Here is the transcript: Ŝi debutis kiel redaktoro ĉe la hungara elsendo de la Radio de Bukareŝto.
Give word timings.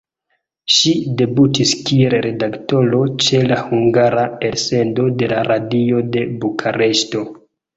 Ŝi 0.75 0.93
debutis 1.21 1.73
kiel 1.89 2.15
redaktoro 2.27 3.01
ĉe 3.25 3.43
la 3.51 3.59
hungara 3.67 4.25
elsendo 4.51 5.07
de 5.21 5.31
la 5.35 5.45
Radio 5.53 6.05
de 6.17 6.25
Bukareŝto. 6.43 7.25